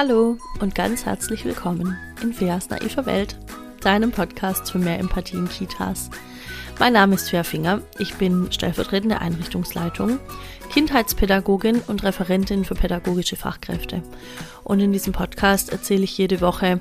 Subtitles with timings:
[0.00, 3.36] Hallo und ganz herzlich willkommen in Feas naiver Welt,
[3.80, 6.08] deinem Podcast für mehr Empathie in Kitas.
[6.78, 10.20] Mein Name ist Fea Finger, ich bin stellvertretende Einrichtungsleitung,
[10.70, 14.04] Kindheitspädagogin und Referentin für pädagogische Fachkräfte.
[14.62, 16.78] Und in diesem Podcast erzähle ich jede Woche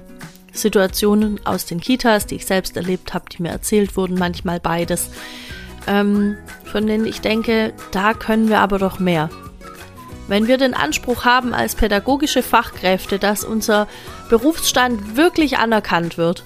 [0.54, 5.10] Situationen aus den Kitas, die ich selbst erlebt habe, die mir erzählt wurden, manchmal beides,
[5.88, 9.32] ähm, von denen ich denke, da können wir aber doch mehr.
[10.28, 13.88] Wenn wir den Anspruch haben als pädagogische Fachkräfte, dass unser
[14.30, 16.44] Berufsstand wirklich anerkannt wird,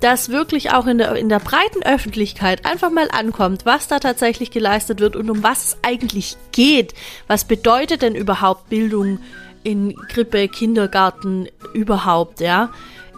[0.00, 4.50] dass wirklich auch in der, in der breiten Öffentlichkeit einfach mal ankommt, was da tatsächlich
[4.50, 6.94] geleistet wird und um was es eigentlich geht.
[7.26, 9.18] Was bedeutet denn überhaupt Bildung
[9.62, 12.70] in Krippe, Kindergarten überhaupt, ja?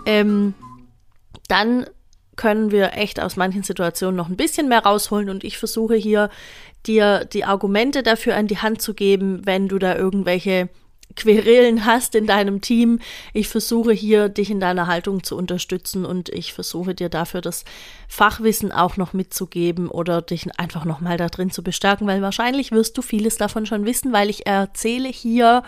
[0.06, 0.54] Ähm,
[1.46, 1.86] dann
[2.36, 6.30] können wir echt aus manchen Situationen noch ein bisschen mehr rausholen und ich versuche hier
[6.86, 10.68] dir die Argumente dafür an die Hand zu geben, wenn du da irgendwelche
[11.14, 12.98] Querelen hast in deinem Team.
[13.32, 17.64] Ich versuche hier, dich in deiner Haltung zu unterstützen und ich versuche dir dafür das
[18.08, 22.96] Fachwissen auch noch mitzugeben oder dich einfach nochmal da drin zu bestärken, weil wahrscheinlich wirst
[22.96, 25.62] du vieles davon schon wissen, weil ich erzähle hier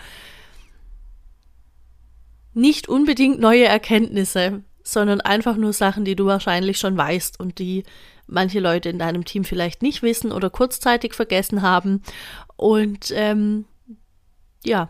[2.53, 7.83] nicht unbedingt neue Erkenntnisse, sondern einfach nur Sachen, die du wahrscheinlich schon weißt und die
[8.27, 12.01] manche Leute in deinem Team vielleicht nicht wissen oder kurzzeitig vergessen haben.
[12.55, 13.65] Und ähm,
[14.63, 14.89] ja,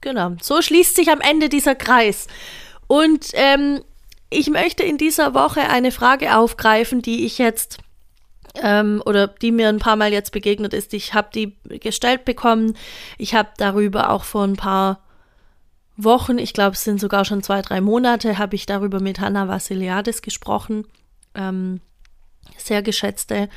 [0.00, 0.32] genau.
[0.40, 2.26] So schließt sich am Ende dieser Kreis.
[2.86, 3.82] Und ähm,
[4.30, 7.78] ich möchte in dieser Woche eine Frage aufgreifen, die ich jetzt
[8.54, 10.94] ähm, oder die mir ein paar Mal jetzt begegnet ist.
[10.94, 12.76] Ich habe die gestellt bekommen.
[13.18, 15.01] Ich habe darüber auch vor ein paar
[15.96, 19.48] Wochen, ich glaube, es sind sogar schon zwei, drei Monate, habe ich darüber mit Hanna
[19.48, 20.86] Vassiliadis gesprochen.
[21.34, 21.80] Ähm,
[22.56, 23.48] sehr geschätzte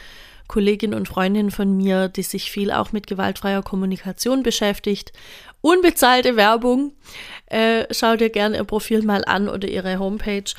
[0.48, 5.12] Kollegin und Freundin von mir, die sich viel auch mit gewaltfreier Kommunikation beschäftigt.
[5.62, 6.94] Unbezahlte Werbung.
[7.48, 10.54] Äh, schau dir gerne ihr Profil mal an oder ihre Homepage.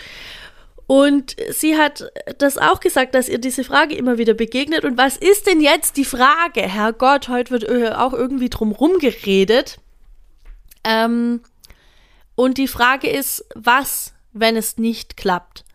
[0.88, 4.84] Und sie hat das auch gesagt, dass ihr diese Frage immer wieder begegnet.
[4.84, 6.62] Und was ist denn jetzt die Frage?
[6.62, 9.78] Herrgott, heute wird auch irgendwie drumherum geredet.
[10.84, 11.40] Ähm,
[12.36, 15.66] und die Frage ist, was, wenn es nicht klappt?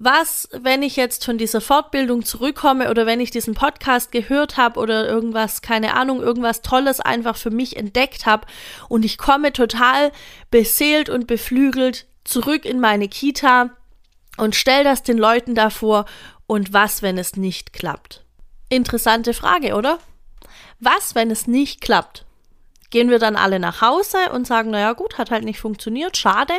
[0.00, 4.78] was, wenn ich jetzt von dieser Fortbildung zurückkomme oder wenn ich diesen Podcast gehört habe
[4.78, 8.46] oder irgendwas, keine Ahnung, irgendwas Tolles einfach für mich entdeckt habe
[8.88, 10.12] und ich komme total
[10.52, 13.70] beseelt und beflügelt zurück in meine Kita
[14.36, 16.04] und stell das den Leuten davor
[16.46, 18.24] und was, wenn es nicht klappt?
[18.68, 19.98] Interessante Frage, oder?
[20.78, 22.24] Was, wenn es nicht klappt?
[22.90, 26.54] Gehen wir dann alle nach Hause und sagen, naja gut, hat halt nicht funktioniert, schade.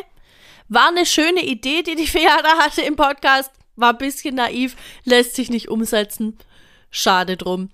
[0.67, 3.51] War eine schöne Idee, die die Fea da hatte im Podcast.
[3.75, 6.37] War ein bisschen naiv, lässt sich nicht umsetzen.
[6.91, 7.69] Schade drum.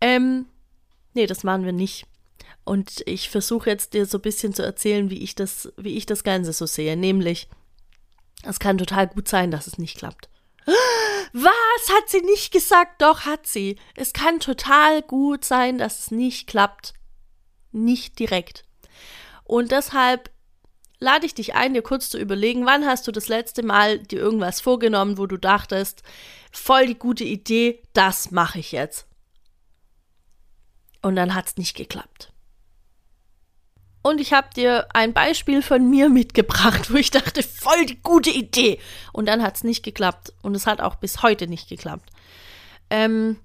[0.00, 0.46] Ähm,
[1.14, 2.06] nee, das machen wir nicht.
[2.64, 6.04] Und ich versuche jetzt dir so ein bisschen zu erzählen, wie ich das, wie ich
[6.04, 6.96] das Ganze so sehe.
[6.96, 7.48] Nämlich,
[8.42, 10.28] es kann total gut sein, dass es nicht klappt.
[11.32, 11.94] Was?
[11.96, 13.00] Hat sie nicht gesagt?
[13.02, 13.76] Doch, hat sie.
[13.94, 16.92] Es kann total gut sein, dass es nicht klappt.
[17.76, 18.64] Nicht direkt.
[19.44, 20.30] Und deshalb
[20.98, 24.18] lade ich dich ein, dir kurz zu überlegen, wann hast du das letzte Mal dir
[24.18, 26.02] irgendwas vorgenommen, wo du dachtest,
[26.50, 29.06] voll die gute Idee, das mache ich jetzt.
[31.02, 32.32] Und dann hat es nicht geklappt.
[34.02, 38.30] Und ich habe dir ein Beispiel von mir mitgebracht, wo ich dachte, voll die gute
[38.30, 38.80] Idee.
[39.12, 40.32] Und dann hat es nicht geklappt.
[40.42, 42.10] Und es hat auch bis heute nicht geklappt.
[42.88, 43.38] Ähm,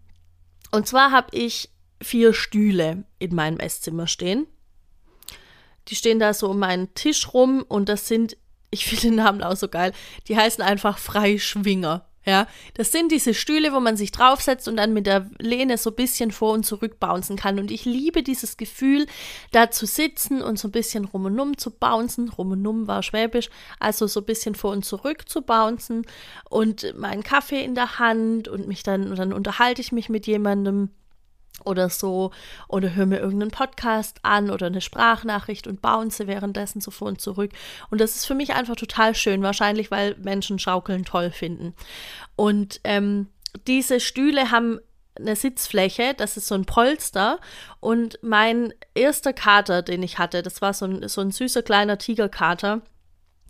[0.72, 1.70] und zwar habe ich
[2.02, 4.48] vier Stühle in meinem Esszimmer stehen.
[5.88, 8.38] Die stehen da so um meinen Tisch rum und das sind,
[8.70, 9.94] ich finde den Namen auch so geil,
[10.28, 12.06] die heißen einfach Freischwinger.
[12.24, 12.46] Ja,
[12.76, 15.96] das sind diese Stühle, wo man sich draufsetzt und dann mit der Lehne so ein
[15.96, 17.58] bisschen vor und zurück bouncen kann.
[17.58, 19.08] Und ich liebe dieses Gefühl,
[19.52, 22.30] da zu sitzen und so ein bisschen rum und um zu bouncen.
[22.30, 26.06] Rum und um war schwäbisch, also so ein bisschen vor und zurück zu bouncen
[26.48, 30.28] und meinen Kaffee in der Hand und mich dann, und dann unterhalte ich mich mit
[30.28, 30.92] jemandem
[31.66, 32.32] oder so
[32.68, 37.22] oder höre mir irgendeinen Podcast an oder eine Sprachnachricht und bounce währenddessen so vor und
[37.22, 37.52] zurück.
[37.90, 41.74] Und das ist für mich einfach total schön, wahrscheinlich weil Menschen Schaukeln toll finden.
[42.36, 43.28] Und ähm,
[43.68, 44.80] diese Stühle haben
[45.20, 47.40] eine Sitzfläche, das ist so ein Polster.
[47.80, 51.98] Und mein erster Kater, den ich hatte, das war so ein, so ein süßer kleiner
[51.98, 52.82] Tigerkater,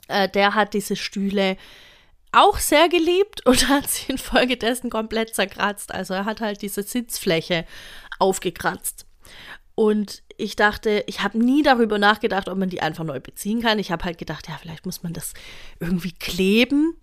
[0.07, 1.57] äh, der hat diese Stühle
[2.31, 5.93] auch sehr geliebt und hat sie infolgedessen komplett zerkratzt.
[5.93, 7.65] Also er hat halt diese Sitzfläche
[8.19, 9.05] aufgekratzt.
[9.75, 13.79] Und ich dachte, ich habe nie darüber nachgedacht, ob man die einfach neu beziehen kann.
[13.79, 15.33] Ich habe halt gedacht, ja, vielleicht muss man das
[15.79, 16.95] irgendwie kleben.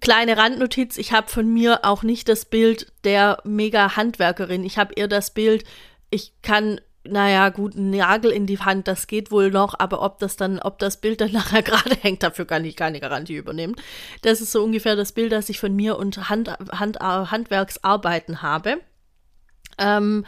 [0.00, 4.64] Kleine Randnotiz, ich habe von mir auch nicht das Bild der Mega-Handwerkerin.
[4.64, 5.64] Ich habe eher das Bild,
[6.10, 10.18] ich kann naja, gut, ein Nagel in die Hand, das geht wohl noch, aber ob
[10.18, 13.76] das dann, ob das Bild dann nachher gerade hängt, dafür kann ich keine Garantie übernehmen.
[14.22, 18.78] Das ist so ungefähr das Bild, das ich von mir und Hand, Hand, Handwerksarbeiten habe.
[19.78, 20.24] Ähm,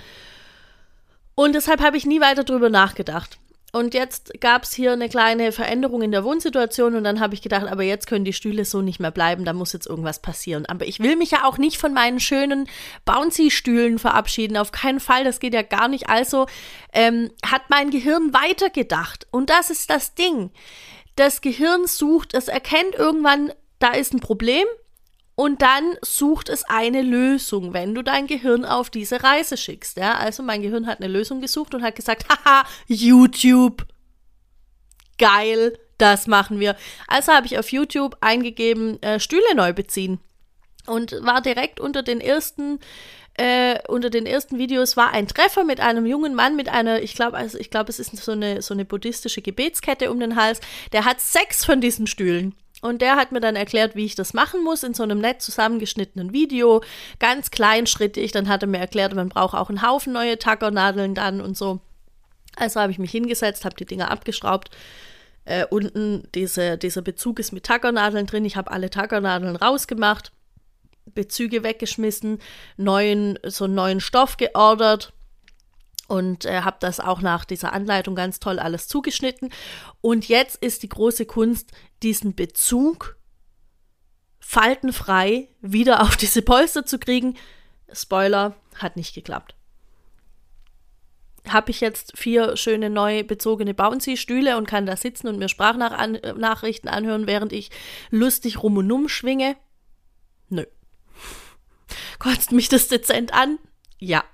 [1.34, 3.37] und deshalb habe ich nie weiter drüber nachgedacht.
[3.70, 7.42] Und jetzt gab es hier eine kleine Veränderung in der Wohnsituation und dann habe ich
[7.42, 10.64] gedacht, aber jetzt können die Stühle so nicht mehr bleiben, da muss jetzt irgendwas passieren.
[10.64, 12.66] Aber ich will mich ja auch nicht von meinen schönen
[13.04, 16.08] Bouncy-Stühlen verabschieden, auf keinen Fall, das geht ja gar nicht.
[16.08, 16.46] Also
[16.94, 20.50] ähm, hat mein Gehirn weitergedacht und das ist das Ding.
[21.16, 24.64] Das Gehirn sucht, es erkennt irgendwann, da ist ein Problem,
[25.38, 29.96] und dann sucht es eine Lösung, wenn du dein Gehirn auf diese Reise schickst.
[29.96, 30.14] Ja?
[30.16, 33.86] Also mein Gehirn hat eine Lösung gesucht und hat gesagt, haha, YouTube.
[35.16, 36.74] Geil, das machen wir.
[37.06, 40.18] Also habe ich auf YouTube eingegeben, äh, Stühle neu beziehen.
[40.86, 42.80] Und war direkt unter den ersten
[43.34, 47.14] äh, unter den ersten Videos war ein Treffer mit einem jungen Mann mit einer, ich
[47.14, 50.60] glaube, also ich glaube, es ist so eine, so eine buddhistische Gebetskette um den Hals.
[50.90, 52.56] Der hat sechs von diesen Stühlen.
[52.80, 55.42] Und der hat mir dann erklärt, wie ich das machen muss in so einem nett
[55.42, 56.82] zusammengeschnittenen Video,
[57.18, 58.30] ganz kleinschrittig.
[58.30, 61.80] Dann hat er mir erklärt, man braucht auch einen Haufen neue Tackernadeln dann und so.
[62.56, 64.70] Also habe ich mich hingesetzt, habe die Dinger abgeschraubt.
[65.44, 68.44] Äh, unten diese, dieser Bezug ist mit Tackernadeln drin.
[68.44, 70.30] Ich habe alle Tackernadeln rausgemacht,
[71.06, 72.38] Bezüge weggeschmissen,
[72.76, 75.12] neuen, so einen neuen Stoff geordert
[76.08, 79.50] und äh, habe das auch nach dieser Anleitung ganz toll alles zugeschnitten.
[80.00, 81.70] Und jetzt ist die große Kunst,
[82.02, 83.16] diesen Bezug
[84.40, 87.36] faltenfrei wieder auf diese Polster zu kriegen.
[87.92, 89.54] Spoiler, hat nicht geklappt.
[91.46, 96.88] Habe ich jetzt vier schöne neu bezogene Bouncy-Stühle und kann da sitzen und mir Sprachnachrichten
[96.88, 97.70] anhören, während ich
[98.10, 99.56] lustig rum und um schwinge?
[100.48, 100.64] Nö.
[102.18, 103.58] Kotzt mich das dezent an?
[103.98, 104.24] Ja.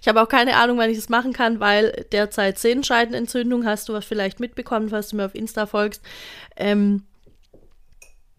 [0.00, 3.92] Ich habe auch keine Ahnung, wann ich das machen kann, weil derzeit Sehenscheidenentzündung hast du
[3.92, 6.02] was vielleicht mitbekommen, falls du mir auf Insta folgst.
[6.56, 7.04] Ähm,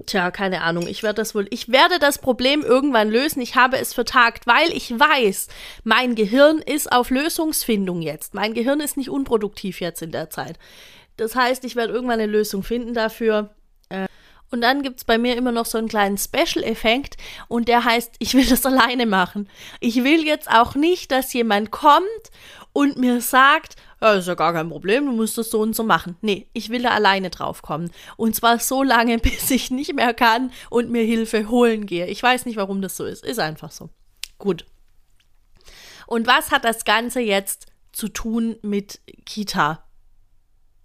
[0.05, 0.87] Tja, keine Ahnung.
[0.87, 1.47] Ich werde das wohl.
[1.51, 3.41] Ich werde das Problem irgendwann lösen.
[3.41, 5.47] Ich habe es vertagt, weil ich weiß,
[5.85, 8.33] mein Gehirn ist auf Lösungsfindung jetzt.
[8.33, 10.59] Mein Gehirn ist nicht unproduktiv jetzt in der Zeit.
[11.15, 13.54] Das heißt, ich werde irgendwann eine Lösung finden dafür.
[14.51, 18.15] Und dann gibt es bei mir immer noch so einen kleinen Special-Effekt und der heißt,
[18.19, 19.49] ich will das alleine machen.
[19.79, 22.05] Ich will jetzt auch nicht, dass jemand kommt
[22.73, 25.83] und mir sagt, ja, ist ja gar kein Problem, du musst das so und so
[25.83, 26.17] machen.
[26.21, 27.89] Nee, ich will da alleine drauf kommen.
[28.17, 32.07] Und zwar so lange, bis ich nicht mehr kann und mir Hilfe holen gehe.
[32.07, 33.23] Ich weiß nicht, warum das so ist.
[33.23, 33.89] Ist einfach so.
[34.37, 34.65] Gut.
[36.07, 39.84] Und was hat das Ganze jetzt zu tun mit Kita?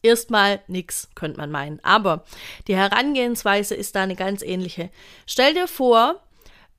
[0.02, 1.81] Erstmal nix, könnte man meinen.
[1.82, 2.25] Aber
[2.69, 4.91] die Herangehensweise ist da eine ganz ähnliche.
[5.26, 6.23] Stell dir vor,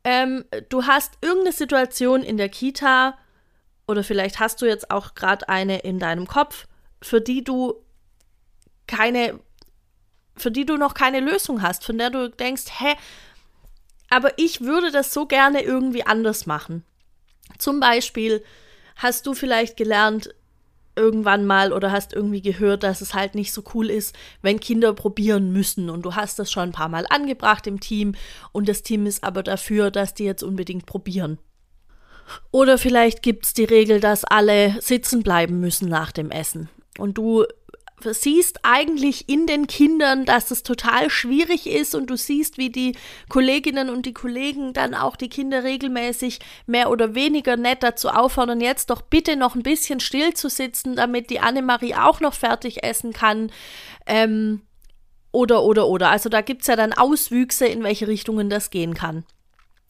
[0.04, 3.18] ähm, du hast irgendeine Situation in der Kita
[3.88, 6.68] oder vielleicht hast du jetzt auch gerade eine in deinem Kopf,
[7.02, 7.76] für die du
[8.88, 9.40] keine,
[10.36, 12.96] für die du noch keine Lösung hast, von der du denkst, hä,
[14.10, 16.84] aber ich würde das so gerne irgendwie anders machen.
[17.58, 18.44] Zum Beispiel
[18.98, 20.34] hast du vielleicht gelernt,
[21.02, 24.94] irgendwann mal oder hast irgendwie gehört, dass es halt nicht so cool ist, wenn Kinder
[24.94, 28.14] probieren müssen und du hast das schon ein paar Mal angebracht im Team
[28.52, 31.40] und das Team ist aber dafür, dass die jetzt unbedingt probieren.
[32.52, 36.70] Oder vielleicht gibt es die Regel, dass alle sitzen bleiben müssen nach dem Essen.
[36.98, 37.46] Und du
[38.02, 42.98] siehst eigentlich in den Kindern, dass es total schwierig ist und du siehst, wie die
[43.30, 48.62] Kolleginnen und die Kollegen dann auch die Kinder regelmäßig mehr oder weniger nett dazu auffordern,
[48.62, 52.84] jetzt doch bitte noch ein bisschen still zu sitzen, damit die Annemarie auch noch fertig
[52.84, 53.52] essen kann.
[54.06, 54.62] Ähm,
[55.32, 56.10] oder, oder, oder.
[56.10, 59.24] Also da gibt es ja dann Auswüchse, in welche Richtungen das gehen kann.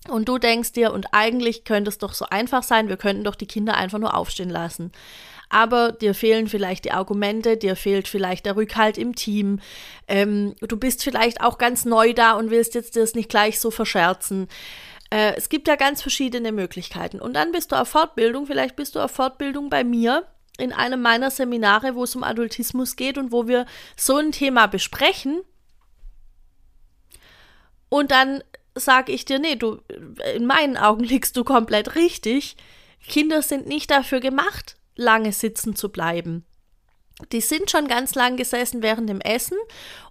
[0.10, 3.36] Und du denkst dir, und eigentlich könnte es doch so einfach sein, wir könnten doch
[3.36, 4.91] die Kinder einfach nur aufstehen lassen.
[5.51, 9.60] Aber dir fehlen vielleicht die Argumente, dir fehlt vielleicht der Rückhalt im Team.
[10.08, 13.70] Ähm, du bist vielleicht auch ganz neu da und willst jetzt das nicht gleich so
[13.70, 14.48] verscherzen.
[15.10, 17.20] Äh, es gibt ja ganz verschiedene Möglichkeiten.
[17.20, 20.25] Und dann bist du auf Fortbildung, vielleicht bist du auf Fortbildung bei mir
[20.58, 23.65] in einem meiner Seminare, wo es um Adultismus geht und wo wir
[23.98, 25.41] so ein Thema besprechen.
[27.89, 28.41] Und dann
[28.74, 29.81] sage ich dir, nee, du,
[30.34, 32.55] in meinen Augen liegst du komplett richtig.
[33.05, 36.45] Kinder sind nicht dafür gemacht, lange sitzen zu bleiben.
[37.31, 39.57] Die sind schon ganz lang gesessen während dem Essen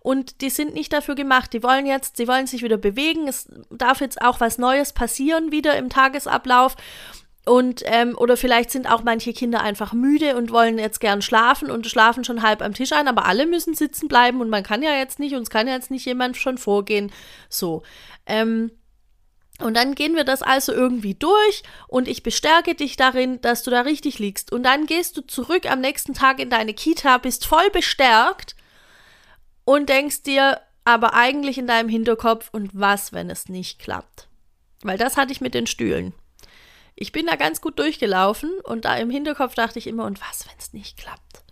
[0.01, 1.53] und die sind nicht dafür gemacht.
[1.53, 3.27] Die wollen jetzt, sie wollen sich wieder bewegen.
[3.27, 6.77] Es darf jetzt auch was Neues passieren wieder im Tagesablauf.
[7.47, 11.71] Und, ähm, oder vielleicht sind auch manche Kinder einfach müde und wollen jetzt gern schlafen
[11.71, 14.83] und schlafen schon halb am Tisch ein, aber alle müssen sitzen bleiben und man kann
[14.83, 17.11] ja jetzt nicht, uns kann ja jetzt nicht jemand schon vorgehen.
[17.49, 17.83] So.
[18.27, 18.71] Ähm,
[19.61, 23.71] Und dann gehen wir das also irgendwie durch und ich bestärke dich darin, dass du
[23.71, 24.53] da richtig liegst.
[24.53, 28.57] Und dann gehst du zurück am nächsten Tag in deine Kita, bist voll bestärkt
[29.65, 34.29] und denkst dir aber eigentlich in deinem Hinterkopf, und was, wenn es nicht klappt?
[34.83, 36.15] Weil das hatte ich mit den Stühlen.
[36.95, 40.47] Ich bin da ganz gut durchgelaufen und da im Hinterkopf dachte ich immer, und was,
[40.47, 41.45] wenn es nicht klappt?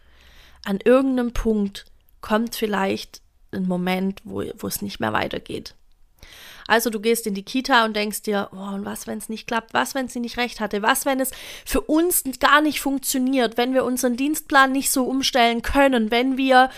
[0.65, 1.85] An irgendeinem Punkt
[2.21, 3.23] kommt vielleicht
[3.53, 5.75] ein Moment, wo, es nicht mehr weitergeht.
[6.69, 9.49] Also du gehst in die Kita und denkst dir, oh, und was, wenn es nicht
[9.49, 9.75] klappt?
[9.75, 10.83] Was, wenn sie nicht recht hatte?
[10.83, 11.33] Was, wenn es
[11.65, 13.57] für uns gar nicht funktioniert?
[13.57, 16.11] Wenn wir unseren Dienstplan nicht so umstellen können?
[16.11, 16.71] Wenn wir,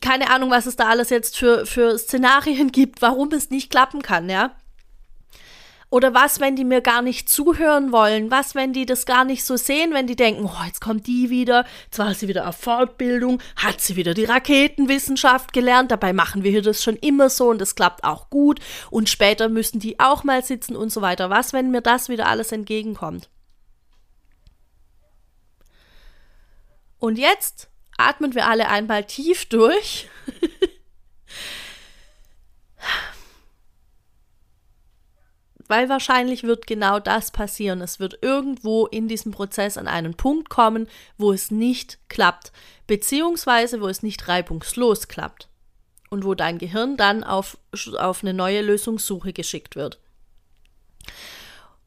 [0.00, 4.02] keine Ahnung, was es da alles jetzt für, für Szenarien gibt, warum es nicht klappen
[4.02, 4.54] kann, ja?
[5.92, 8.30] Oder was, wenn die mir gar nicht zuhören wollen?
[8.30, 11.28] Was, wenn die das gar nicht so sehen, wenn die denken, oh, jetzt kommt die
[11.28, 16.44] wieder, jetzt war sie wieder auf Fortbildung, hat sie wieder die Raketenwissenschaft gelernt, dabei machen
[16.44, 18.58] wir hier das schon immer so und das klappt auch gut
[18.88, 21.28] und später müssen die auch mal sitzen und so weiter.
[21.28, 23.28] Was, wenn mir das wieder alles entgegenkommt?
[26.98, 27.68] Und jetzt
[27.98, 30.08] atmen wir alle einmal tief durch.
[35.72, 37.80] weil wahrscheinlich wird genau das passieren.
[37.80, 40.86] Es wird irgendwo in diesem Prozess an einen Punkt kommen,
[41.16, 42.52] wo es nicht klappt,
[42.86, 45.48] beziehungsweise wo es nicht reibungslos klappt
[46.10, 47.56] und wo dein Gehirn dann auf,
[47.98, 49.98] auf eine neue Lösungssuche geschickt wird.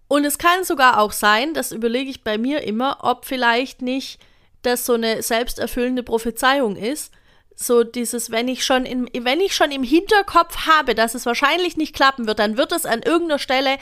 [0.07, 4.19] Und es kann sogar auch sein, das überlege ich bei mir immer, ob vielleicht nicht
[4.63, 7.13] das so eine selbsterfüllende Prophezeiung ist,
[7.55, 11.77] so dieses, wenn ich schon in, wenn ich schon im Hinterkopf habe, dass es wahrscheinlich
[11.77, 13.77] nicht klappen wird, dann wird es an irgendeiner Stelle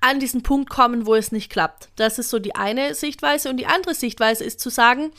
[0.00, 1.88] an diesen Punkt kommen, wo es nicht klappt.
[1.96, 5.10] Das ist so die eine Sichtweise und die andere Sichtweise ist zu sagen,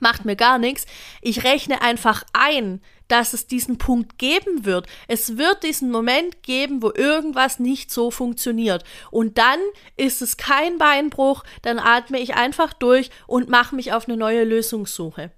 [0.00, 0.86] macht mir gar nichts.
[1.20, 4.86] Ich rechne einfach ein, dass es diesen Punkt geben wird.
[5.06, 8.84] Es wird diesen Moment geben, wo irgendwas nicht so funktioniert.
[9.10, 9.58] Und dann
[9.96, 14.44] ist es kein Beinbruch, dann atme ich einfach durch und mache mich auf eine neue
[14.44, 15.30] Lösungssuche.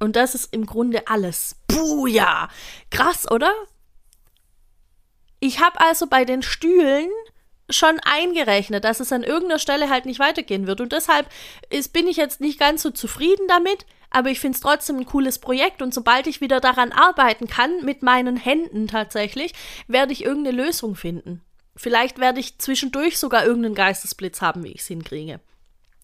[0.00, 1.56] Und das ist im Grunde alles.
[1.68, 2.48] Puh, ja.
[2.90, 3.52] Krass, oder?
[5.38, 7.08] Ich habe also bei den Stühlen
[7.68, 10.80] schon eingerechnet, dass es an irgendeiner Stelle halt nicht weitergehen wird.
[10.80, 11.28] Und deshalb
[11.68, 15.06] ist, bin ich jetzt nicht ganz so zufrieden damit, aber ich finde es trotzdem ein
[15.06, 15.82] cooles Projekt.
[15.82, 19.52] Und sobald ich wieder daran arbeiten kann, mit meinen Händen tatsächlich,
[19.86, 21.42] werde ich irgendeine Lösung finden.
[21.76, 25.40] Vielleicht werde ich zwischendurch sogar irgendeinen Geistesblitz haben, wie ich es hinkriege.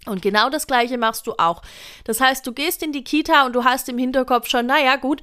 [0.06, 1.62] Und genau das Gleiche machst du auch.
[2.04, 5.20] Das heißt, du gehst in die Kita und du hast im Hinterkopf schon, naja, gut,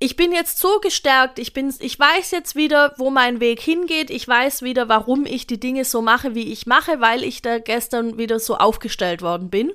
[0.00, 4.10] ich bin jetzt so gestärkt, ich bin, ich weiß jetzt wieder, wo mein Weg hingeht,
[4.10, 7.58] ich weiß wieder, warum ich die Dinge so mache, wie ich mache, weil ich da
[7.58, 9.72] gestern wieder so aufgestellt worden bin.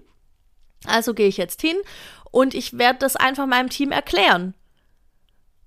[0.85, 1.75] Also gehe ich jetzt hin
[2.31, 4.53] und ich werde das einfach meinem Team erklären.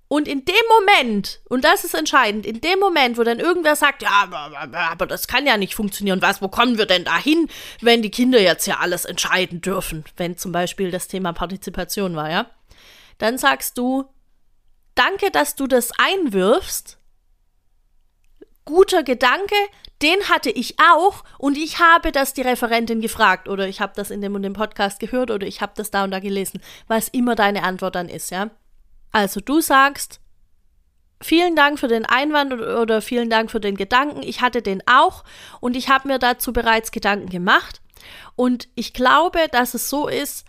[0.09, 4.03] Und in dem Moment, und das ist entscheidend, in dem Moment, wo dann irgendwer sagt,
[4.03, 7.49] ja, aber, das kann ja nicht funktionieren, was, wo kommen wir denn da hin,
[7.81, 12.29] wenn die Kinder jetzt ja alles entscheiden dürfen, wenn zum Beispiel das Thema Partizipation war,
[12.29, 12.45] ja,
[13.17, 14.05] dann sagst du,
[14.95, 16.97] danke, dass du das einwirfst,
[18.63, 19.55] guter Gedanke,
[20.01, 24.11] den hatte ich auch und ich habe das die Referentin gefragt oder ich habe das
[24.11, 27.09] in dem und dem Podcast gehört oder ich habe das da und da gelesen, was
[27.09, 28.51] immer deine Antwort dann ist, ja.
[29.11, 30.19] Also du sagst,
[31.21, 34.21] vielen Dank für den Einwand oder vielen Dank für den Gedanken.
[34.23, 35.23] Ich hatte den auch
[35.59, 37.81] und ich habe mir dazu bereits Gedanken gemacht.
[38.35, 40.45] Und ich glaube, dass es so ist,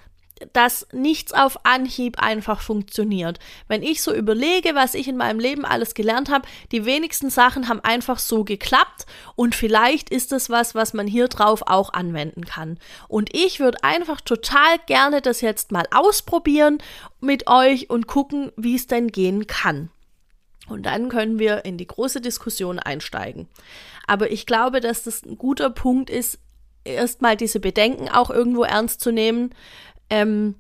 [0.53, 3.39] dass nichts auf Anhieb einfach funktioniert.
[3.67, 7.69] Wenn ich so überlege, was ich in meinem Leben alles gelernt habe, die wenigsten Sachen
[7.69, 12.45] haben einfach so geklappt und vielleicht ist es was, was man hier drauf auch anwenden
[12.45, 12.79] kann.
[13.09, 16.79] Und ich würde einfach total gerne das jetzt mal ausprobieren
[17.21, 19.91] mit euch und gucken, wie es denn gehen kann.
[20.69, 23.49] Und dann können wir in die große Diskussion einsteigen.
[24.07, 26.39] Aber ich glaube, dass das ein guter Punkt ist,
[26.85, 29.55] erstmal diese Bedenken auch irgendwo ernst zu nehmen,
[30.11, 30.55] ähm,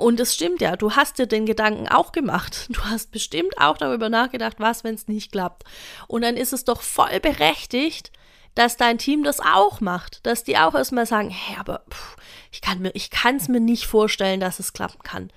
[0.00, 2.68] und es stimmt ja, du hast dir den Gedanken auch gemacht.
[2.72, 5.64] Du hast bestimmt auch darüber nachgedacht, was, wenn es nicht klappt.
[6.08, 8.10] Und dann ist es doch voll berechtigt,
[8.54, 10.24] dass dein Team das auch macht.
[10.24, 12.16] Dass die auch erstmal sagen, hey, aber pff,
[12.50, 15.30] ich kann mir, ich kann es mir nicht vorstellen, dass es klappen kann.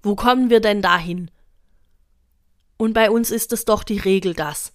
[0.00, 1.30] Wo kommen wir denn dahin?
[2.76, 4.72] Und bei uns ist es doch die Regel das.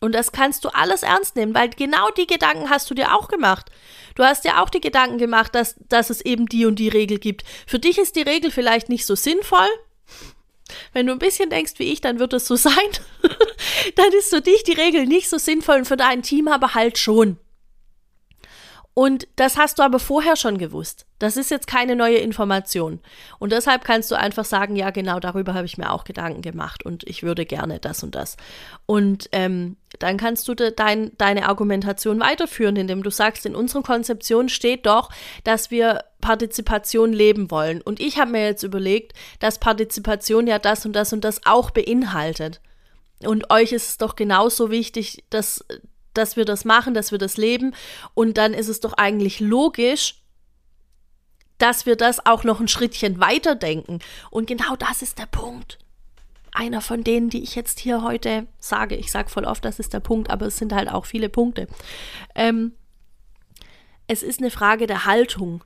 [0.00, 3.28] Und das kannst du alles ernst nehmen, weil genau die Gedanken hast du dir auch
[3.28, 3.66] gemacht.
[4.14, 7.18] Du hast dir auch die Gedanken gemacht, dass, dass es eben die und die Regel
[7.18, 7.44] gibt.
[7.66, 9.68] Für dich ist die Regel vielleicht nicht so sinnvoll.
[10.92, 12.72] Wenn du ein bisschen denkst wie ich, dann wird es so sein.
[13.96, 16.98] dann ist für dich die Regel nicht so sinnvoll und für dein Team aber halt
[16.98, 17.38] schon.
[18.98, 21.06] Und das hast du aber vorher schon gewusst.
[21.20, 22.98] Das ist jetzt keine neue Information.
[23.38, 26.84] Und deshalb kannst du einfach sagen, ja, genau darüber habe ich mir auch Gedanken gemacht
[26.84, 28.36] und ich würde gerne das und das.
[28.86, 33.84] Und ähm, dann kannst du de dein, deine Argumentation weiterführen, indem du sagst, in unserer
[33.84, 35.10] Konzeption steht doch,
[35.44, 37.80] dass wir Partizipation leben wollen.
[37.80, 41.70] Und ich habe mir jetzt überlegt, dass Partizipation ja das und das und das auch
[41.70, 42.60] beinhaltet.
[43.22, 45.64] Und euch ist es doch genauso wichtig, dass
[46.18, 47.74] dass wir das machen, dass wir das leben.
[48.14, 50.16] Und dann ist es doch eigentlich logisch,
[51.58, 53.98] dass wir das auch noch ein Schrittchen weiterdenken.
[54.30, 55.78] Und genau das ist der Punkt.
[56.52, 58.96] Einer von denen, die ich jetzt hier heute sage.
[58.96, 61.68] Ich sage voll oft, das ist der Punkt, aber es sind halt auch viele Punkte.
[62.34, 62.72] Ähm,
[64.06, 65.62] es ist eine Frage der Haltung.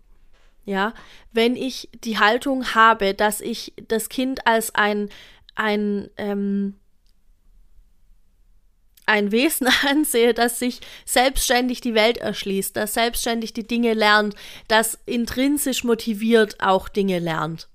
[0.64, 0.94] Ja,
[1.32, 5.09] wenn ich die Haltung habe, dass ich das Kind als ein,
[5.56, 6.76] ein ähm,
[9.06, 14.35] ein Wesen ansehe, das sich selbstständig die Welt erschließt, das selbstständig die Dinge lernt,
[14.68, 17.68] das intrinsisch motiviert auch Dinge lernt.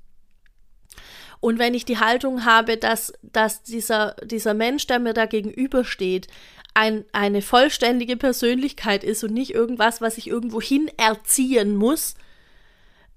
[1.39, 6.27] Und wenn ich die Haltung habe, dass, dass dieser, dieser Mensch, der mir da gegenübersteht,
[6.73, 12.15] ein, eine vollständige Persönlichkeit ist und nicht irgendwas, was ich irgendwo hin erziehen muss,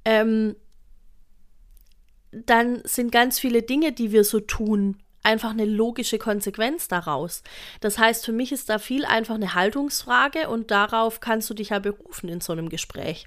[0.04, 0.56] ähm,
[2.32, 7.42] dann sind ganz viele Dinge, die wir so tun, einfach eine logische Konsequenz daraus.
[7.80, 11.70] Das heißt, für mich ist da viel einfach eine Haltungsfrage und darauf kannst du dich
[11.70, 13.26] ja berufen in so einem Gespräch.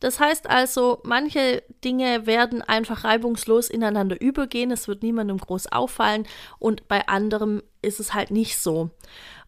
[0.00, 6.26] Das heißt also, manche Dinge werden einfach reibungslos ineinander übergehen, es wird niemandem groß auffallen
[6.58, 8.90] und bei anderem ist es halt nicht so.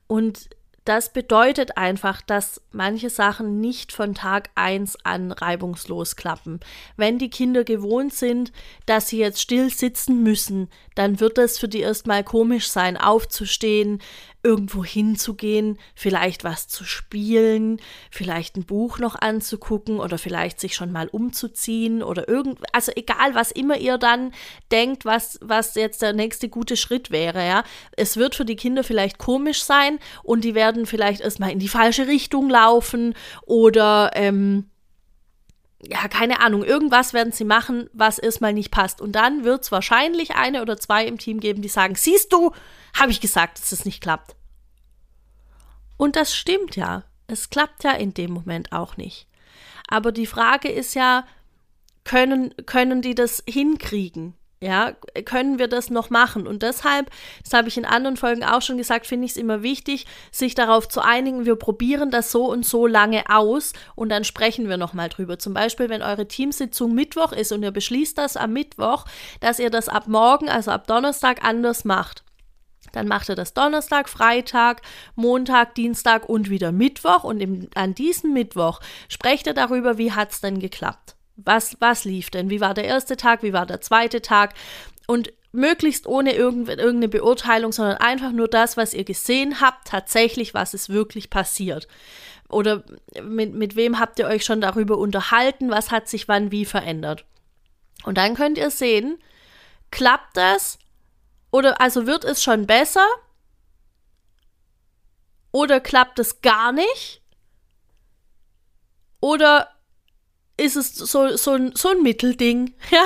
[0.06, 0.50] Und
[0.84, 6.60] das bedeutet einfach, dass manche Sachen nicht von Tag 1 an reibungslos klappen.
[6.96, 8.52] Wenn die Kinder gewohnt sind,
[8.84, 14.02] dass sie jetzt still sitzen müssen, dann wird es für die erstmal komisch sein, aufzustehen,
[14.44, 20.92] irgendwo hinzugehen, vielleicht was zu spielen, vielleicht ein Buch noch anzugucken oder vielleicht sich schon
[20.92, 24.32] mal umzuziehen oder irgend, also egal, was immer ihr dann
[24.70, 27.64] denkt, was, was jetzt der nächste gute Schritt wäre, ja.
[27.96, 31.68] Es wird für die Kinder vielleicht komisch sein und die werden vielleicht erstmal in die
[31.68, 33.14] falsche Richtung laufen
[33.46, 34.68] oder, ähm,
[35.86, 39.00] ja, keine Ahnung, irgendwas werden sie machen, was erstmal nicht passt.
[39.00, 42.52] Und dann wird es wahrscheinlich eine oder zwei im Team geben, die sagen, siehst du,
[42.94, 44.34] habe ich gesagt, dass es nicht klappt.
[45.96, 47.04] Und das stimmt ja.
[47.26, 49.26] Es klappt ja in dem Moment auch nicht.
[49.88, 51.26] Aber die Frage ist ja,
[52.04, 54.34] können, können die das hinkriegen?
[54.60, 54.92] Ja,
[55.26, 56.46] können wir das noch machen?
[56.46, 57.10] Und deshalb,
[57.42, 60.54] das habe ich in anderen Folgen auch schon gesagt, finde ich es immer wichtig, sich
[60.54, 64.78] darauf zu einigen, wir probieren das so und so lange aus und dann sprechen wir
[64.78, 65.38] nochmal drüber.
[65.38, 69.04] Zum Beispiel, wenn eure Teamsitzung Mittwoch ist und ihr beschließt das am Mittwoch,
[69.40, 72.24] dass ihr das ab morgen, also ab Donnerstag anders macht.
[72.94, 74.82] Dann macht er das Donnerstag, Freitag,
[75.14, 77.24] Montag, Dienstag und wieder Mittwoch.
[77.24, 81.16] Und im, an diesem Mittwoch sprecht er darüber, wie hat es denn geklappt?
[81.36, 82.50] Was, was lief denn?
[82.50, 83.42] Wie war der erste Tag?
[83.42, 84.54] Wie war der zweite Tag?
[85.06, 90.74] Und möglichst ohne irgendeine Beurteilung, sondern einfach nur das, was ihr gesehen habt, tatsächlich, was
[90.74, 91.86] ist wirklich passiert.
[92.48, 92.84] Oder
[93.22, 97.24] mit, mit wem habt ihr euch schon darüber unterhalten, was hat sich wann wie verändert.
[98.04, 99.18] Und dann könnt ihr sehen,
[99.90, 100.78] klappt das?
[101.54, 103.06] Oder also wird es schon besser?
[105.52, 107.22] Oder klappt es gar nicht?
[109.20, 109.68] Oder
[110.56, 112.74] ist es so, so, so ein Mittelding?
[112.90, 113.04] Ja,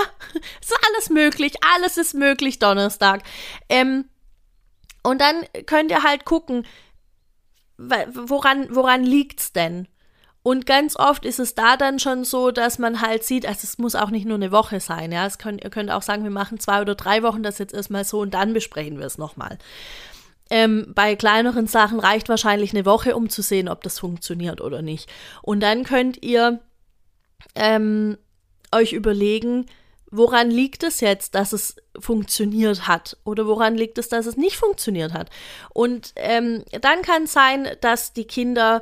[0.62, 3.22] ist alles möglich, alles ist möglich Donnerstag.
[3.68, 4.08] Ähm,
[5.02, 6.66] und dann könnt ihr halt gucken,
[7.76, 9.88] woran, woran liegt's denn?
[10.48, 13.76] Und ganz oft ist es da dann schon so, dass man halt sieht, also es
[13.76, 15.26] muss auch nicht nur eine Woche sein, ja.
[15.26, 18.06] Es könnt, ihr könnt auch sagen, wir machen zwei oder drei Wochen das jetzt erstmal
[18.06, 19.58] so und dann besprechen wir es nochmal.
[20.48, 24.80] Ähm, bei kleineren Sachen reicht wahrscheinlich eine Woche, um zu sehen, ob das funktioniert oder
[24.80, 25.11] nicht.
[25.42, 26.61] Und dann könnt ihr
[27.54, 28.16] ähm,
[28.72, 29.66] euch überlegen,
[30.11, 34.56] woran liegt es jetzt, dass es funktioniert hat oder woran liegt es, dass es nicht
[34.56, 35.28] funktioniert hat.
[35.74, 38.80] Und ähm, dann kann es sein, dass die Kinder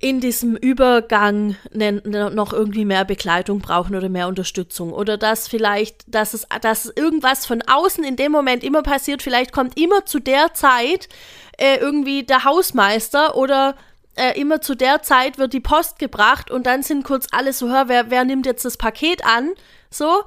[0.00, 6.34] in diesem Übergang noch irgendwie mehr Begleitung brauchen oder mehr Unterstützung oder dass vielleicht, dass
[6.34, 10.52] es, dass irgendwas von außen in dem Moment immer passiert, vielleicht kommt immer zu der
[10.52, 11.08] Zeit
[11.58, 13.76] äh, irgendwie der Hausmeister oder
[14.16, 17.68] äh, immer zu der Zeit wird die Post gebracht und dann sind kurz alle so,
[17.68, 19.50] hör, wer, wer nimmt jetzt das Paket an?
[19.90, 20.22] So,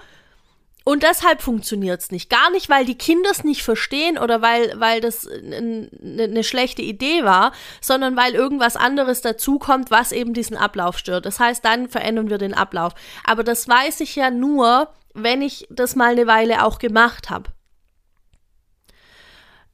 [0.87, 2.29] und deshalb funktioniert es nicht.
[2.29, 6.81] Gar nicht, weil die Kinder es nicht verstehen oder weil, weil das eine ne schlechte
[6.81, 11.25] Idee war, sondern weil irgendwas anderes dazukommt, was eben diesen Ablauf stört.
[11.25, 12.93] Das heißt, dann verändern wir den Ablauf.
[13.25, 17.51] Aber das weiß ich ja nur, wenn ich das mal eine Weile auch gemacht habe.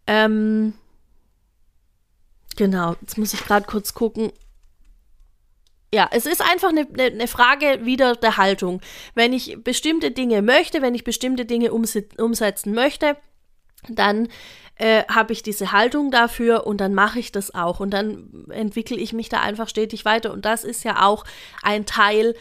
[0.08, 0.74] Ähm,
[2.56, 4.32] genau, jetzt muss ich gerade kurz gucken.
[5.94, 8.82] Ja, es ist einfach eine, eine, Frage wieder der Haltung.
[9.14, 13.16] Wenn ich bestimmte Dinge möchte, wenn ich bestimmte Dinge umsetzen möchte,
[13.88, 14.28] dann
[14.78, 18.98] äh, habe ich diese Haltung dafür und dann mache ich das auch und dann entwickle
[18.98, 20.34] ich mich da einfach stetig weiter.
[20.34, 21.26] Und das ist ja auch
[21.62, 22.34] ein Teil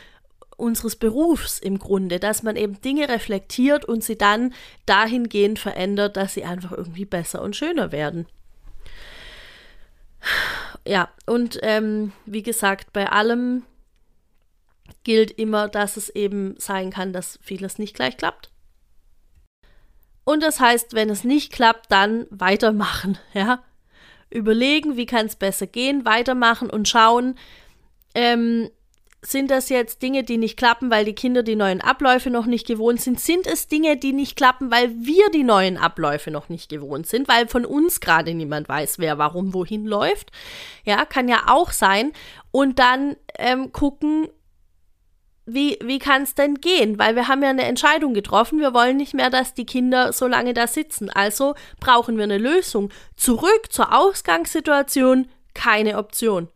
[0.56, 4.54] unseres Berufs im Grunde, dass man eben Dinge reflektiert und sie dann
[4.86, 8.26] dahingehend verändert, dass sie einfach irgendwie besser und schöner werden.
[10.86, 13.62] Ja, und ähm, wie gesagt, bei allem
[15.04, 18.50] gilt immer, dass es eben sein kann, dass vieles nicht gleich klappt.
[20.24, 23.62] Und das heißt, wenn es nicht klappt, dann weitermachen, ja.
[24.30, 27.38] Überlegen, wie kann es besser gehen, weitermachen und schauen,
[28.14, 28.70] ähm,
[29.24, 32.66] sind das jetzt Dinge, die nicht klappen, weil die Kinder die neuen Abläufe noch nicht
[32.66, 33.20] gewohnt sind?
[33.20, 37.28] Sind es Dinge, die nicht klappen, weil wir die neuen Abläufe noch nicht gewohnt sind,
[37.28, 40.32] weil von uns gerade niemand weiß, wer warum wohin läuft?
[40.84, 42.12] Ja, kann ja auch sein.
[42.50, 44.28] Und dann ähm, gucken,
[45.46, 46.98] wie, wie kann es denn gehen?
[46.98, 48.58] Weil wir haben ja eine Entscheidung getroffen.
[48.58, 51.10] Wir wollen nicht mehr, dass die Kinder so lange da sitzen.
[51.10, 52.90] Also brauchen wir eine Lösung.
[53.16, 56.48] Zurück zur Ausgangssituation, keine Option.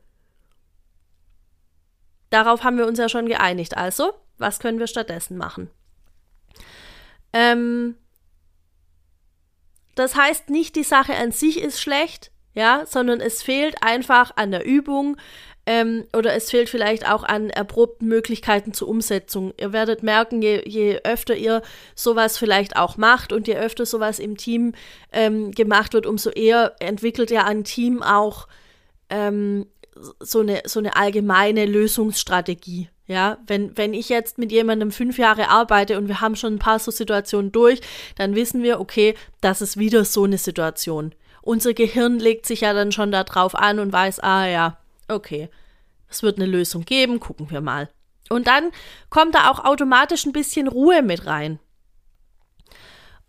[2.30, 3.76] Darauf haben wir uns ja schon geeinigt.
[3.76, 5.70] Also, was können wir stattdessen machen?
[7.32, 7.96] Ähm,
[9.94, 14.50] das heißt nicht, die Sache an sich ist schlecht, ja, sondern es fehlt einfach an
[14.50, 15.16] der Übung,
[15.66, 19.52] ähm, oder es fehlt vielleicht auch an erprobten Möglichkeiten zur Umsetzung.
[19.58, 21.60] Ihr werdet merken, je, je öfter ihr
[21.96, 24.74] sowas vielleicht auch macht und je öfter sowas im Team
[25.12, 28.46] ähm, gemacht wird, umso eher entwickelt ja ein Team auch
[29.10, 29.66] ähm,
[30.20, 32.88] so, eine, so eine allgemeine Lösungsstrategie.
[33.08, 36.58] Ja, wenn, wenn ich jetzt mit jemandem fünf Jahre arbeite und wir haben schon ein
[36.58, 37.80] paar so Situationen durch,
[38.16, 41.14] dann wissen wir, okay, das ist wieder so eine Situation.
[41.40, 45.48] Unser Gehirn legt sich ja dann schon darauf an und weiß, ah ja, okay,
[46.08, 47.88] es wird eine Lösung geben, gucken wir mal.
[48.28, 48.72] Und dann
[49.08, 51.60] kommt da auch automatisch ein bisschen Ruhe mit rein.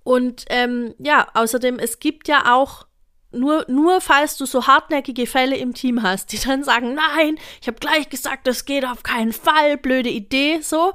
[0.03, 2.86] Und ähm, ja, außerdem, es gibt ja auch
[3.31, 7.67] nur, nur falls du so hartnäckige Fälle im Team hast, die dann sagen, nein, ich
[7.67, 10.93] habe gleich gesagt, das geht auf keinen Fall, blöde Idee, so,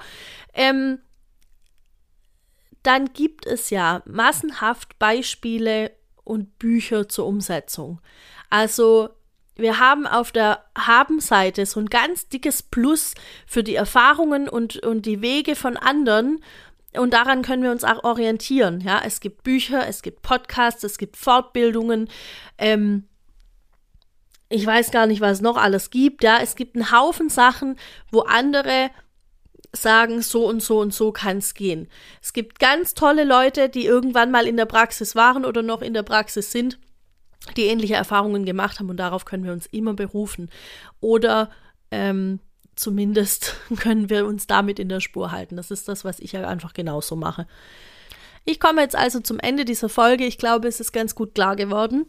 [0.54, 0.98] ähm,
[2.82, 5.92] dann gibt es ja massenhaft Beispiele
[6.24, 8.00] und Bücher zur Umsetzung.
[8.50, 9.10] Also
[9.54, 13.14] wir haben auf der Haben-Seite so ein ganz dickes Plus
[13.46, 16.42] für die Erfahrungen und, und die Wege von anderen.
[16.96, 18.80] Und daran können wir uns auch orientieren.
[18.80, 22.08] Ja, es gibt Bücher, es gibt Podcasts, es gibt Fortbildungen.
[22.58, 23.04] Ähm,
[24.48, 26.22] ich weiß gar nicht, was es noch alles gibt.
[26.22, 27.76] Ja, es gibt einen Haufen Sachen,
[28.10, 28.90] wo andere
[29.74, 31.88] sagen, so und so und so kann es gehen.
[32.20, 35.94] Es gibt ganz tolle Leute, die irgendwann mal in der Praxis waren oder noch in
[35.94, 36.78] der Praxis sind
[37.56, 40.50] die ähnliche Erfahrungen gemacht haben und darauf können wir uns immer berufen.
[41.00, 41.50] Oder
[41.90, 42.40] ähm,
[42.76, 45.56] zumindest können wir uns damit in der Spur halten.
[45.56, 47.46] Das ist das, was ich ja einfach genauso mache.
[48.44, 50.24] Ich komme jetzt also zum Ende dieser Folge.
[50.24, 52.06] Ich glaube, es ist ganz gut klar geworden.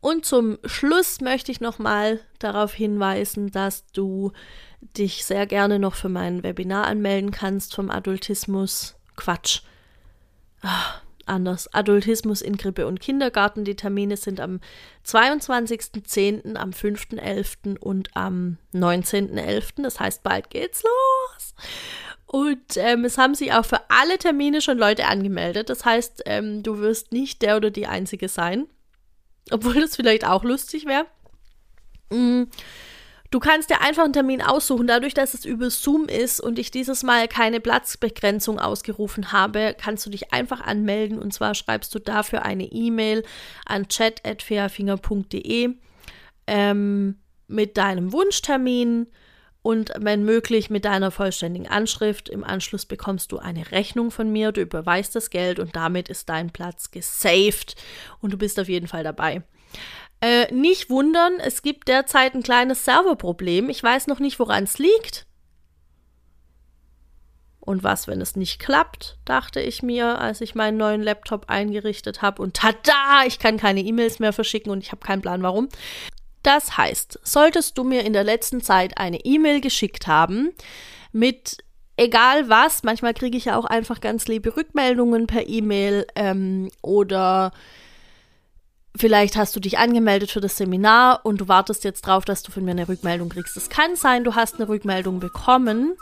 [0.00, 4.32] Und zum Schluss möchte ich nochmal darauf hinweisen, dass du
[4.80, 8.94] dich sehr gerne noch für mein Webinar anmelden kannst vom Adultismus.
[9.16, 9.62] Quatsch.
[11.28, 11.72] Anders.
[11.72, 13.64] Adultismus in Krippe und Kindergarten.
[13.64, 14.60] Die Termine sind am
[15.06, 17.78] 22.10., am 5.11.
[17.78, 19.82] und am 19.11.
[19.82, 21.54] Das heißt, bald geht's los.
[22.26, 25.70] Und ähm, es haben sich auch für alle Termine schon Leute angemeldet.
[25.70, 28.66] Das heißt, ähm, du wirst nicht der oder die Einzige sein.
[29.50, 31.06] Obwohl das vielleicht auch lustig wäre.
[32.10, 32.48] Mhm.
[33.30, 34.86] Du kannst dir einfach einen Termin aussuchen.
[34.86, 40.06] Dadurch, dass es über Zoom ist und ich dieses Mal keine Platzbegrenzung ausgerufen habe, kannst
[40.06, 41.18] du dich einfach anmelden.
[41.18, 43.22] Und zwar schreibst du dafür eine E-Mail
[43.66, 45.74] an chat.fairfinger.de
[46.46, 49.08] ähm, mit deinem Wunschtermin
[49.60, 52.30] und wenn möglich mit deiner vollständigen Anschrift.
[52.30, 56.30] Im Anschluss bekommst du eine Rechnung von mir, du überweist das Geld und damit ist
[56.30, 57.74] dein Platz gesaved
[58.20, 59.42] und du bist auf jeden Fall dabei.
[60.20, 63.68] Äh, nicht wundern, es gibt derzeit ein kleines Serverproblem.
[63.68, 65.26] Ich weiß noch nicht, woran es liegt.
[67.60, 72.22] Und was, wenn es nicht klappt, dachte ich mir, als ich meinen neuen Laptop eingerichtet
[72.22, 72.42] habe.
[72.42, 75.68] Und tada, ich kann keine E-Mails mehr verschicken und ich habe keinen Plan warum.
[76.42, 80.50] Das heißt, solltest du mir in der letzten Zeit eine E-Mail geschickt haben
[81.12, 81.58] mit
[81.98, 87.52] egal was, manchmal kriege ich ja auch einfach ganz liebe Rückmeldungen per E-Mail ähm, oder
[88.98, 92.50] Vielleicht hast du dich angemeldet für das Seminar und du wartest jetzt drauf, dass du
[92.50, 93.56] von mir eine Rückmeldung kriegst.
[93.56, 95.96] Es kann sein, du hast eine Rückmeldung bekommen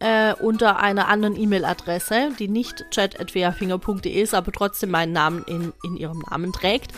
[0.00, 5.96] äh, unter einer anderen E-Mail-Adresse, die nicht chat.weafinger.de ist, aber trotzdem meinen Namen in, in
[5.96, 6.90] ihrem Namen trägt.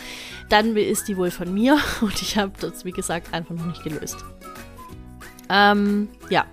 [0.48, 3.84] Dann ist die wohl von mir und ich habe das, wie gesagt, einfach noch nicht
[3.84, 4.16] gelöst.
[5.50, 6.46] Ähm, ja.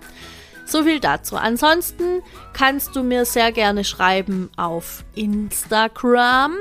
[0.66, 1.36] So viel dazu.
[1.36, 6.52] Ansonsten kannst du mir sehr gerne schreiben auf Instagram.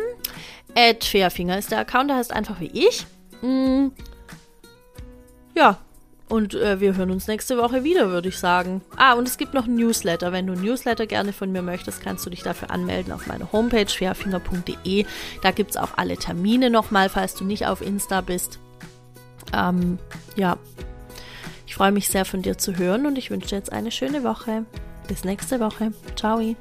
[0.76, 3.06] Ed Fairfinger ist der Account, der heißt einfach wie ich.
[3.42, 3.90] Mm.
[5.56, 5.78] Ja,
[6.30, 8.82] und äh, wir hören uns nächste Woche wieder, würde ich sagen.
[8.96, 10.32] Ah, und es gibt noch ein Newsletter.
[10.32, 13.52] Wenn du ein Newsletter gerne von mir möchtest, kannst du dich dafür anmelden auf meiner
[13.52, 15.06] Homepage fairfinger.de.
[15.44, 18.58] Da gibt es auch alle Termine nochmal, falls du nicht auf Insta bist.
[19.54, 20.00] Ähm,
[20.36, 20.58] ja,
[21.68, 24.24] ich freue mich sehr von dir zu hören und ich wünsche dir jetzt eine schöne
[24.24, 24.66] Woche.
[25.08, 25.92] Bis nächste Woche.
[26.16, 26.56] Ciao.